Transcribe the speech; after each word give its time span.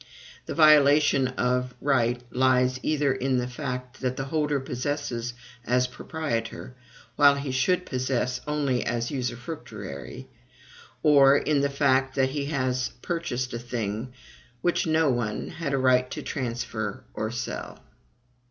The 0.47 0.55
violation 0.55 1.27
of 1.27 1.75
right 1.79 2.19
lies 2.31 2.79
either 2.81 3.13
in 3.13 3.37
the 3.37 3.47
fact 3.47 4.01
that 4.01 4.17
the 4.17 4.23
holder 4.23 4.59
possesses 4.59 5.35
as 5.63 5.85
proprietor, 5.85 6.73
while 7.17 7.35
he 7.35 7.51
should 7.51 7.85
possess 7.85 8.41
only 8.47 8.83
as 8.83 9.11
usufructuary; 9.11 10.25
or 11.03 11.37
in 11.37 11.61
the 11.61 11.69
fact 11.69 12.15
that 12.15 12.31
he 12.31 12.45
has 12.45 12.89
purchased 13.03 13.53
a 13.53 13.59
thing 13.59 14.11
which 14.63 14.87
no 14.87 15.07
one 15.11 15.49
had 15.49 15.71
a 15.71 15.77
right 15.77 16.09
to 16.09 16.23
transfer 16.23 17.03
or 17.13 17.29
sell. 17.29 17.79